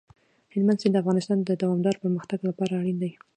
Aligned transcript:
هلمند 0.53 0.81
سیند 0.81 0.93
د 0.95 0.97
افغانستان 1.03 1.37
د 1.41 1.51
دوامداره 1.61 2.01
پرمختګ 2.03 2.39
لپاره 2.49 2.73
اړین 2.81 2.97
دي. 3.01 3.11